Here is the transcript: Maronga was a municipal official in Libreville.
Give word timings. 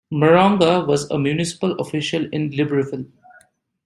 Maronga 0.11 0.83
was 0.87 1.07
a 1.11 1.19
municipal 1.19 1.73
official 1.73 2.27
in 2.31 2.49
Libreville. 2.49 3.05